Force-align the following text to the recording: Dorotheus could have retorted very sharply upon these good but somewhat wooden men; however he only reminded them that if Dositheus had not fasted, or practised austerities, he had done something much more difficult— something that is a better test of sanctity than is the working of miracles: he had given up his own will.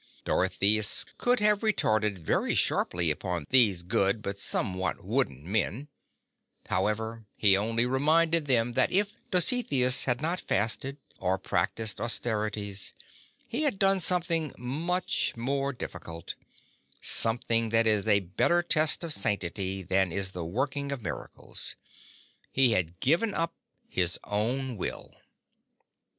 Dorotheus 0.25 1.05
could 1.19 1.39
have 1.41 1.61
retorted 1.61 2.17
very 2.17 2.55
sharply 2.55 3.11
upon 3.11 3.45
these 3.51 3.83
good 3.83 4.23
but 4.23 4.39
somewhat 4.39 5.05
wooden 5.05 5.43
men; 5.51 5.89
however 6.69 7.27
he 7.35 7.55
only 7.55 7.85
reminded 7.85 8.47
them 8.47 8.71
that 8.71 8.91
if 8.91 9.19
Dositheus 9.29 10.05
had 10.05 10.19
not 10.19 10.41
fasted, 10.41 10.97
or 11.19 11.37
practised 11.37 12.01
austerities, 12.01 12.93
he 13.47 13.61
had 13.61 13.77
done 13.77 13.99
something 13.99 14.55
much 14.57 15.35
more 15.37 15.71
difficult— 15.71 16.33
something 16.99 17.69
that 17.69 17.85
is 17.85 18.07
a 18.07 18.21
better 18.21 18.63
test 18.63 19.03
of 19.03 19.13
sanctity 19.13 19.83
than 19.83 20.11
is 20.11 20.31
the 20.31 20.43
working 20.43 20.91
of 20.91 21.03
miracles: 21.03 21.75
he 22.51 22.71
had 22.71 22.99
given 23.01 23.35
up 23.35 23.53
his 23.87 24.17
own 24.23 24.77
will. 24.77 25.13